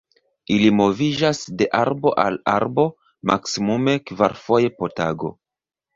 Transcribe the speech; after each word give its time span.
Ili 0.53 0.69
moviĝas 0.77 1.41
de 1.59 1.67
arbo 1.81 2.13
al 2.25 2.39
arbo 2.55 2.87
maksimume 3.33 3.95
kvarfoje 4.11 4.73
po 4.81 4.95
tago. 5.03 5.35